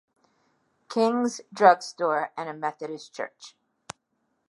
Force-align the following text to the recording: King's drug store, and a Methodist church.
King's 0.89 1.41
drug 1.53 1.83
store, 1.83 2.31
and 2.35 2.49
a 2.49 2.55
Methodist 2.55 3.13
church. 3.13 3.55